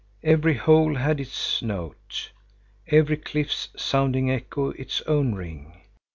[0.23, 2.31] Every hole had its note,
[2.87, 5.73] every cliff's sounding echo its own ring.